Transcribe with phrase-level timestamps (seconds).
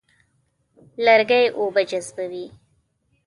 [1.05, 2.45] لرګی اوبه جذبوي.